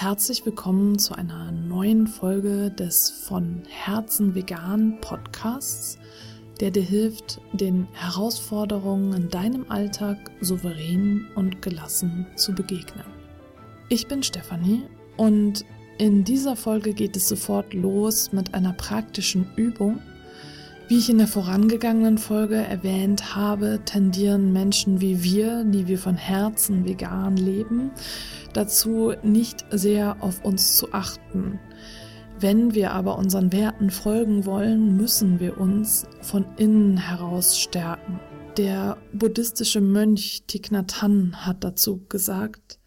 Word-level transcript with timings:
Herzlich 0.00 0.46
willkommen 0.46 0.98
zu 0.98 1.14
einer 1.14 1.52
neuen 1.52 2.06
Folge 2.06 2.70
des 2.70 3.10
von 3.10 3.64
Herzen 3.68 4.34
vegan 4.34 4.98
Podcasts, 5.02 5.98
der 6.58 6.70
dir 6.70 6.82
hilft, 6.82 7.38
den 7.52 7.86
Herausforderungen 7.92 9.12
in 9.12 9.28
deinem 9.28 9.66
Alltag 9.68 10.16
souverän 10.40 11.28
und 11.34 11.60
gelassen 11.60 12.26
zu 12.34 12.54
begegnen. 12.54 13.04
Ich 13.90 14.08
bin 14.08 14.22
Stefanie 14.22 14.84
und 15.18 15.66
in 15.98 16.24
dieser 16.24 16.56
Folge 16.56 16.94
geht 16.94 17.14
es 17.14 17.28
sofort 17.28 17.74
los 17.74 18.32
mit 18.32 18.54
einer 18.54 18.72
praktischen 18.72 19.52
Übung, 19.56 20.00
wie 20.90 20.98
ich 20.98 21.08
in 21.08 21.18
der 21.18 21.28
vorangegangenen 21.28 22.18
Folge 22.18 22.56
erwähnt 22.56 23.36
habe, 23.36 23.78
tendieren 23.84 24.52
Menschen 24.52 25.00
wie 25.00 25.22
wir, 25.22 25.62
die 25.62 25.86
wir 25.86 25.98
von 25.98 26.16
Herzen 26.16 26.84
vegan 26.84 27.36
leben, 27.36 27.92
dazu 28.54 29.12
nicht 29.22 29.64
sehr 29.70 30.20
auf 30.20 30.44
uns 30.44 30.76
zu 30.76 30.92
achten. 30.92 31.60
Wenn 32.40 32.74
wir 32.74 32.90
aber 32.90 33.18
unseren 33.18 33.52
Werten 33.52 33.90
folgen 33.90 34.46
wollen, 34.46 34.96
müssen 34.96 35.38
wir 35.38 35.60
uns 35.60 36.06
von 36.22 36.44
innen 36.56 36.96
heraus 36.96 37.56
stärken. 37.56 38.18
Der 38.56 38.96
buddhistische 39.12 39.80
Mönch 39.80 40.42
Thich 40.48 40.72
Nhat 40.72 41.00
Hanh 41.00 41.46
hat 41.46 41.62
dazu 41.62 42.04
gesagt, 42.08 42.80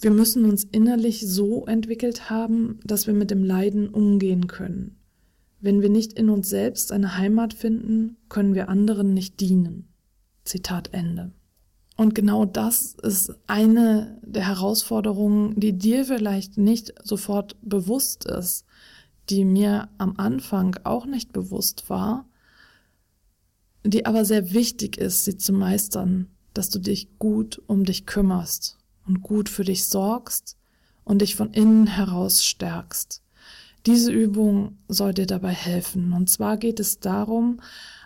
wir 0.00 0.10
müssen 0.10 0.44
uns 0.44 0.64
innerlich 0.64 1.24
so 1.24 1.66
entwickelt 1.66 2.30
haben, 2.30 2.80
dass 2.82 3.06
wir 3.06 3.14
mit 3.14 3.30
dem 3.30 3.44
Leiden 3.44 3.90
umgehen 3.90 4.48
können. 4.48 4.96
Wenn 5.62 5.80
wir 5.80 5.90
nicht 5.90 6.14
in 6.14 6.28
uns 6.28 6.48
selbst 6.48 6.90
eine 6.90 7.16
Heimat 7.16 7.54
finden, 7.54 8.16
können 8.28 8.54
wir 8.54 8.68
anderen 8.68 9.14
nicht 9.14 9.38
dienen. 9.38 9.86
Zitat 10.44 10.92
Ende. 10.92 11.30
Und 11.96 12.16
genau 12.16 12.44
das 12.44 12.96
ist 13.00 13.32
eine 13.46 14.18
der 14.22 14.48
Herausforderungen, 14.48 15.54
die 15.54 15.78
dir 15.78 16.04
vielleicht 16.04 16.58
nicht 16.58 16.92
sofort 17.04 17.56
bewusst 17.62 18.24
ist, 18.24 18.64
die 19.30 19.44
mir 19.44 19.88
am 19.98 20.14
Anfang 20.16 20.76
auch 20.82 21.06
nicht 21.06 21.32
bewusst 21.32 21.88
war, 21.88 22.28
die 23.84 24.04
aber 24.04 24.24
sehr 24.24 24.52
wichtig 24.52 24.98
ist, 24.98 25.24
sie 25.24 25.36
zu 25.36 25.52
meistern, 25.52 26.26
dass 26.54 26.70
du 26.70 26.80
dich 26.80 27.20
gut 27.20 27.62
um 27.68 27.84
dich 27.84 28.04
kümmerst 28.04 28.78
und 29.06 29.22
gut 29.22 29.48
für 29.48 29.62
dich 29.62 29.86
sorgst 29.86 30.56
und 31.04 31.22
dich 31.22 31.36
von 31.36 31.52
innen 31.52 31.86
heraus 31.86 32.44
stärkst. 32.44 33.21
Diese 33.86 34.12
Übung 34.12 34.78
soll 34.88 35.12
dir 35.14 35.26
dabei 35.26 35.52
helfen. 35.52 36.12
Und 36.12 36.30
zwar 36.30 36.56
geht 36.56 36.78
es 36.78 37.00
darum, 37.00 37.60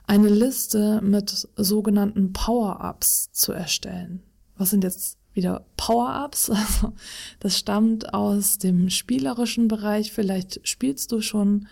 eine 0.06 0.28
Liste 0.28 1.00
mit 1.02 1.48
sogenannten 1.56 2.32
Power-Ups 2.32 3.32
zu 3.32 3.52
erstellen. 3.52 4.22
Was 4.56 4.70
sind 4.70 4.84
jetzt 4.84 5.18
wieder 5.34 5.66
Power-Ups? 5.76 6.50
Also, 6.54 6.92
das 7.40 7.58
stammt 7.58 8.14
aus 8.14 8.58
dem 8.58 8.88
spielerischen 8.90 9.68
Bereich. 9.68 10.12
Vielleicht 10.12 10.66
spielst 10.66 11.12
du 11.12 11.20
schon 11.20 11.66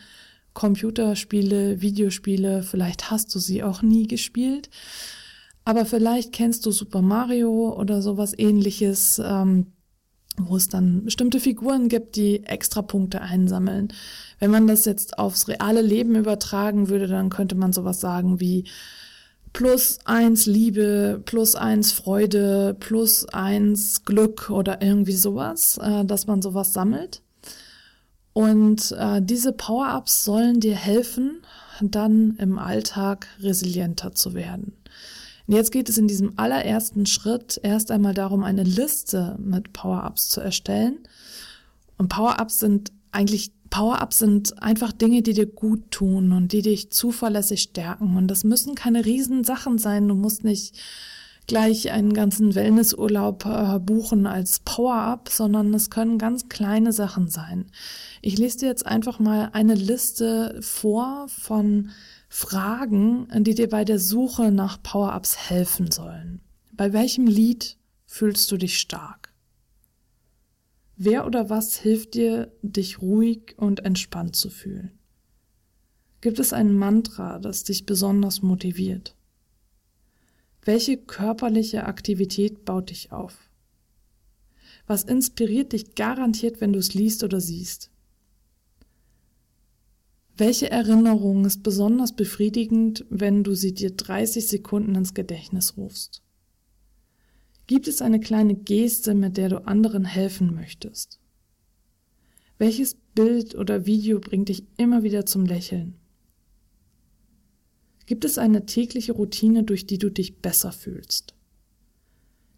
Computerspiele, 0.52 1.80
Videospiele, 1.80 2.62
vielleicht 2.62 3.10
hast 3.10 3.34
du 3.34 3.38
sie 3.38 3.62
auch 3.62 3.82
nie 3.82 4.06
gespielt. 4.06 4.70
Aber 5.64 5.86
vielleicht 5.86 6.32
kennst 6.32 6.66
du 6.66 6.70
Super 6.70 7.02
Mario 7.02 7.74
oder 7.74 8.02
sowas 8.02 8.38
ähnliches. 8.38 9.20
Ähm, 9.24 9.72
wo 10.36 10.56
es 10.56 10.68
dann 10.68 11.04
bestimmte 11.04 11.40
Figuren 11.40 11.88
gibt, 11.88 12.16
die 12.16 12.44
extra 12.44 12.82
Punkte 12.82 13.20
einsammeln. 13.20 13.88
Wenn 14.40 14.50
man 14.50 14.66
das 14.66 14.84
jetzt 14.84 15.18
aufs 15.18 15.48
reale 15.48 15.80
Leben 15.80 16.16
übertragen 16.16 16.88
würde, 16.88 17.06
dann 17.06 17.30
könnte 17.30 17.54
man 17.54 17.72
sowas 17.72 18.00
sagen 18.00 18.40
wie 18.40 18.64
plus 19.52 20.00
eins 20.04 20.46
Liebe, 20.46 21.22
plus 21.24 21.54
eins 21.54 21.92
Freude, 21.92 22.76
plus 22.78 23.26
eins 23.26 24.04
Glück 24.04 24.50
oder 24.50 24.82
irgendwie 24.82 25.12
sowas, 25.12 25.78
äh, 25.80 26.04
dass 26.04 26.26
man 26.26 26.42
sowas 26.42 26.72
sammelt. 26.72 27.22
Und 28.32 28.90
äh, 28.98 29.22
diese 29.22 29.52
Power-Ups 29.52 30.24
sollen 30.24 30.58
dir 30.58 30.74
helfen, 30.74 31.42
dann 31.80 32.36
im 32.38 32.58
Alltag 32.58 33.28
resilienter 33.40 34.12
zu 34.12 34.34
werden. 34.34 34.72
Und 35.46 35.54
jetzt 35.54 35.72
geht 35.72 35.88
es 35.88 35.98
in 35.98 36.08
diesem 36.08 36.38
allerersten 36.38 37.06
Schritt 37.06 37.60
erst 37.62 37.90
einmal 37.90 38.14
darum, 38.14 38.42
eine 38.42 38.62
Liste 38.62 39.36
mit 39.38 39.72
Power-Ups 39.72 40.30
zu 40.30 40.40
erstellen. 40.40 40.98
Und 41.98 42.08
Power-Ups 42.08 42.60
sind 42.60 42.92
eigentlich, 43.12 43.52
Power-Ups 43.70 44.18
sind 44.18 44.62
einfach 44.62 44.92
Dinge, 44.92 45.22
die 45.22 45.34
dir 45.34 45.46
gut 45.46 45.90
tun 45.90 46.32
und 46.32 46.52
die 46.52 46.62
dich 46.62 46.90
zuverlässig 46.90 47.62
stärken. 47.62 48.16
Und 48.16 48.28
das 48.28 48.44
müssen 48.44 48.74
keine 48.74 49.04
riesen 49.04 49.44
Sachen 49.44 49.78
sein. 49.78 50.08
Du 50.08 50.14
musst 50.14 50.44
nicht 50.44 50.76
gleich 51.46 51.90
einen 51.90 52.14
ganzen 52.14 52.54
Wellnessurlaub 52.54 53.44
äh, 53.44 53.78
buchen 53.78 54.26
als 54.26 54.60
Power-Up, 54.60 55.28
sondern 55.28 55.74
es 55.74 55.90
können 55.90 56.18
ganz 56.18 56.48
kleine 56.48 56.92
Sachen 56.92 57.28
sein. 57.28 57.66
Ich 58.22 58.38
lese 58.38 58.60
dir 58.60 58.68
jetzt 58.68 58.86
einfach 58.86 59.18
mal 59.18 59.50
eine 59.52 59.74
Liste 59.74 60.58
vor 60.62 61.26
von 61.28 61.90
Fragen, 62.36 63.28
die 63.44 63.54
dir 63.54 63.68
bei 63.68 63.84
der 63.84 64.00
Suche 64.00 64.50
nach 64.50 64.82
Power-Ups 64.82 65.36
helfen 65.36 65.92
sollen. 65.92 66.40
Bei 66.72 66.92
welchem 66.92 67.28
Lied 67.28 67.78
fühlst 68.06 68.50
du 68.50 68.56
dich 68.56 68.80
stark? 68.80 69.32
Wer 70.96 71.26
oder 71.26 71.48
was 71.48 71.76
hilft 71.76 72.14
dir, 72.14 72.52
dich 72.60 73.00
ruhig 73.00 73.54
und 73.56 73.84
entspannt 73.84 74.34
zu 74.34 74.50
fühlen? 74.50 74.98
Gibt 76.22 76.40
es 76.40 76.52
ein 76.52 76.74
Mantra, 76.76 77.38
das 77.38 77.62
dich 77.62 77.86
besonders 77.86 78.42
motiviert? 78.42 79.14
Welche 80.62 80.96
körperliche 80.96 81.84
Aktivität 81.84 82.64
baut 82.64 82.90
dich 82.90 83.12
auf? 83.12 83.48
Was 84.88 85.04
inspiriert 85.04 85.72
dich 85.72 85.94
garantiert, 85.94 86.60
wenn 86.60 86.72
du 86.72 86.80
es 86.80 86.94
liest 86.94 87.22
oder 87.22 87.40
siehst? 87.40 87.92
Welche 90.36 90.68
Erinnerung 90.68 91.44
ist 91.44 91.62
besonders 91.62 92.10
befriedigend, 92.16 93.04
wenn 93.08 93.44
du 93.44 93.54
sie 93.54 93.72
dir 93.72 93.92
30 93.92 94.48
Sekunden 94.48 94.96
ins 94.96 95.14
Gedächtnis 95.14 95.76
rufst? 95.76 96.22
Gibt 97.68 97.86
es 97.86 98.02
eine 98.02 98.18
kleine 98.18 98.56
Geste, 98.56 99.14
mit 99.14 99.36
der 99.36 99.48
du 99.48 99.64
anderen 99.64 100.04
helfen 100.04 100.52
möchtest? 100.52 101.20
Welches 102.58 102.96
Bild 103.14 103.54
oder 103.54 103.86
Video 103.86 104.18
bringt 104.18 104.48
dich 104.48 104.64
immer 104.76 105.04
wieder 105.04 105.24
zum 105.24 105.46
Lächeln? 105.46 105.94
Gibt 108.06 108.24
es 108.24 108.36
eine 108.36 108.66
tägliche 108.66 109.12
Routine, 109.12 109.62
durch 109.62 109.86
die 109.86 109.98
du 109.98 110.10
dich 110.10 110.38
besser 110.38 110.72
fühlst? 110.72 111.36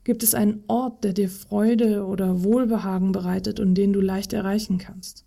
Gibt 0.03 0.23
es 0.23 0.35
einen 0.35 0.65
Ort, 0.67 1.05
der 1.05 1.13
dir 1.13 1.29
Freude 1.29 2.07
oder 2.07 2.43
Wohlbehagen 2.43 3.13
bereitet 3.13 3.61
und 3.61 3.75
den 3.75 3.93
du 3.93 4.01
leicht 4.01 4.33
erreichen 4.33 4.79
kannst? 4.79 5.26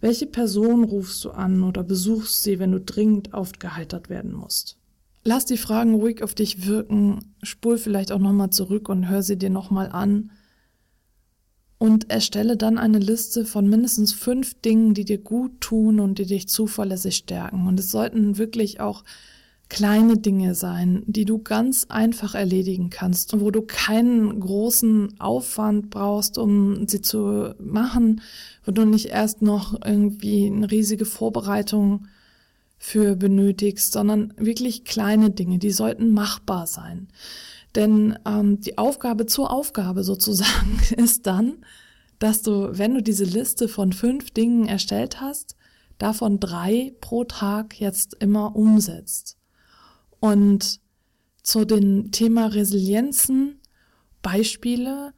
Welche 0.00 0.26
Person 0.26 0.84
rufst 0.84 1.24
du 1.24 1.30
an 1.30 1.62
oder 1.62 1.82
besuchst 1.82 2.42
sie, 2.42 2.58
wenn 2.58 2.72
du 2.72 2.80
dringend 2.80 3.34
aufgeheitert 3.34 4.08
werden 4.08 4.32
musst? 4.32 4.76
Lass 5.22 5.44
die 5.44 5.58
Fragen 5.58 5.94
ruhig 5.94 6.22
auf 6.22 6.34
dich 6.34 6.66
wirken, 6.66 7.34
spul 7.42 7.76
vielleicht 7.76 8.10
auch 8.10 8.18
nochmal 8.18 8.50
zurück 8.50 8.88
und 8.88 9.08
hör 9.08 9.22
sie 9.22 9.36
dir 9.36 9.50
nochmal 9.50 9.90
an 9.90 10.30
und 11.76 12.10
erstelle 12.10 12.56
dann 12.56 12.78
eine 12.78 12.98
Liste 12.98 13.44
von 13.44 13.68
mindestens 13.68 14.12
fünf 14.12 14.54
Dingen, 14.60 14.94
die 14.94 15.04
dir 15.04 15.18
gut 15.18 15.60
tun 15.60 16.00
und 16.00 16.18
die 16.18 16.26
dich 16.26 16.48
zuverlässig 16.48 17.16
stärken. 17.16 17.66
Und 17.66 17.78
es 17.78 17.90
sollten 17.90 18.38
wirklich 18.38 18.80
auch 18.80 19.04
kleine 19.70 20.18
Dinge 20.18 20.54
sein, 20.54 21.04
die 21.06 21.24
du 21.24 21.38
ganz 21.38 21.86
einfach 21.88 22.34
erledigen 22.34 22.90
kannst 22.90 23.40
wo 23.40 23.50
du 23.50 23.62
keinen 23.62 24.40
großen 24.40 25.18
Aufwand 25.20 25.90
brauchst, 25.90 26.36
um 26.36 26.86
sie 26.88 27.00
zu 27.00 27.54
machen, 27.58 28.20
wo 28.66 28.72
du 28.72 28.84
nicht 28.84 29.06
erst 29.06 29.42
noch 29.42 29.80
irgendwie 29.82 30.46
eine 30.46 30.70
riesige 30.70 31.06
Vorbereitung 31.06 32.08
für 32.78 33.14
benötigst, 33.14 33.92
sondern 33.92 34.34
wirklich 34.36 34.84
kleine 34.84 35.30
Dinge, 35.30 35.58
die 35.58 35.70
sollten 35.70 36.12
machbar 36.12 36.66
sein. 36.66 37.08
Denn 37.76 38.18
ähm, 38.26 38.60
die 38.60 38.76
Aufgabe 38.76 39.26
zur 39.26 39.52
Aufgabe 39.52 40.02
sozusagen 40.02 40.80
ist 40.96 41.26
dann, 41.26 41.58
dass 42.18 42.42
du, 42.42 42.76
wenn 42.76 42.94
du 42.94 43.02
diese 43.02 43.24
Liste 43.24 43.68
von 43.68 43.92
fünf 43.92 44.32
Dingen 44.32 44.66
erstellt 44.66 45.20
hast, 45.20 45.56
davon 45.98 46.40
drei 46.40 46.92
pro 47.00 47.24
Tag 47.24 47.78
jetzt 47.78 48.16
immer 48.18 48.56
umsetzt. 48.56 49.36
Und 50.20 50.80
zu 51.42 51.64
dem 51.64 52.12
Thema 52.12 52.46
Resilienzen 52.46 53.60
Beispiele, 54.22 55.12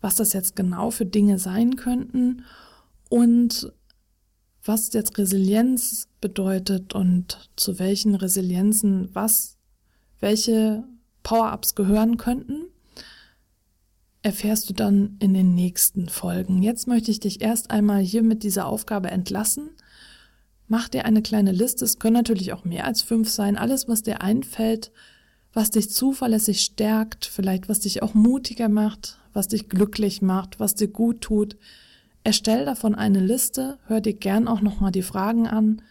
was 0.00 0.16
das 0.16 0.32
jetzt 0.32 0.56
genau 0.56 0.90
für 0.90 1.06
Dinge 1.06 1.38
sein 1.38 1.76
könnten 1.76 2.44
und 3.08 3.72
was 4.64 4.92
jetzt 4.92 5.16
Resilienz 5.18 6.08
bedeutet 6.20 6.94
und 6.94 7.50
zu 7.56 7.78
welchen 7.78 8.14
Resilienzen 8.14 9.08
was, 9.14 9.56
welche 10.18 10.84
Power-Ups 11.22 11.74
gehören 11.74 12.16
könnten, 12.16 12.66
erfährst 14.22 14.68
du 14.68 14.74
dann 14.74 15.16
in 15.18 15.32
den 15.32 15.54
nächsten 15.54 16.08
Folgen. 16.08 16.62
Jetzt 16.62 16.86
möchte 16.86 17.10
ich 17.10 17.20
dich 17.20 17.40
erst 17.40 17.70
einmal 17.70 18.00
hier 18.00 18.22
mit 18.22 18.42
dieser 18.42 18.66
Aufgabe 18.66 19.10
entlassen 19.10 19.70
Mach 20.72 20.88
dir 20.88 21.04
eine 21.04 21.20
kleine 21.20 21.50
Liste. 21.50 21.84
Es 21.84 21.98
können 21.98 22.14
natürlich 22.14 22.52
auch 22.52 22.64
mehr 22.64 22.84
als 22.84 23.02
fünf 23.02 23.28
sein. 23.28 23.58
Alles, 23.58 23.88
was 23.88 24.04
dir 24.04 24.22
einfällt, 24.22 24.92
was 25.52 25.70
dich 25.70 25.90
zuverlässig 25.90 26.60
stärkt, 26.60 27.26
vielleicht 27.26 27.68
was 27.68 27.80
dich 27.80 28.04
auch 28.04 28.14
mutiger 28.14 28.68
macht, 28.68 29.18
was 29.32 29.48
dich 29.48 29.68
glücklich 29.68 30.22
macht, 30.22 30.60
was 30.60 30.76
dir 30.76 30.86
gut 30.86 31.22
tut. 31.22 31.56
Erstell 32.22 32.64
davon 32.64 32.94
eine 32.94 33.18
Liste, 33.18 33.78
hör 33.88 34.00
dir 34.00 34.12
gern 34.12 34.46
auch 34.46 34.60
nochmal 34.60 34.92
die 34.92 35.02
Fragen 35.02 35.48
an 35.48 35.82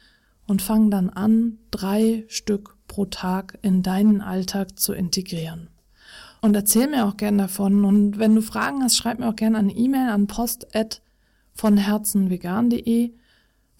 und 0.48 0.62
fang 0.62 0.90
dann 0.90 1.10
an, 1.10 1.58
drei 1.72 2.24
Stück 2.30 2.78
pro 2.88 3.04
Tag 3.04 3.60
in 3.62 3.84
deinen 3.84 4.22
Alltag 4.22 4.80
zu 4.80 4.94
integrieren. 4.94 5.68
Und 6.40 6.56
erzähl 6.56 6.88
mir 6.88 7.06
auch 7.06 7.18
gern 7.18 7.38
davon. 7.38 7.84
Und 7.84 8.18
wenn 8.18 8.34
du 8.34 8.42
Fragen 8.42 8.82
hast, 8.82 8.96
schreib 8.96 9.20
mir 9.20 9.28
auch 9.28 9.36
gern 9.36 9.58
eine 9.58 9.76
E-Mail 9.76 10.08
an 10.08 10.28
post 10.28 10.68
von 11.54 11.76
herzenvegan.de 11.76 13.12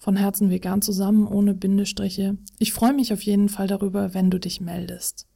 von 0.00 0.16
Herzen 0.16 0.50
vegan 0.50 0.82
zusammen, 0.82 1.28
ohne 1.28 1.54
Bindestriche. 1.54 2.36
Ich 2.58 2.72
freue 2.72 2.94
mich 2.94 3.12
auf 3.12 3.22
jeden 3.22 3.48
Fall 3.48 3.68
darüber, 3.68 4.14
wenn 4.14 4.30
du 4.30 4.40
dich 4.40 4.60
meldest. 4.60 5.28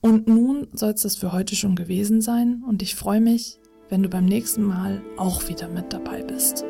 Und 0.00 0.26
nun 0.26 0.66
soll 0.72 0.90
es 0.90 1.02
das 1.02 1.16
für 1.16 1.32
heute 1.32 1.54
schon 1.54 1.76
gewesen 1.76 2.20
sein 2.20 2.64
und 2.66 2.82
ich 2.82 2.94
freue 2.94 3.20
mich, 3.20 3.60
wenn 3.88 4.02
du 4.02 4.08
beim 4.08 4.24
nächsten 4.24 4.62
Mal 4.62 5.02
auch 5.16 5.48
wieder 5.48 5.68
mit 5.68 5.92
dabei 5.92 6.22
bist. 6.22 6.64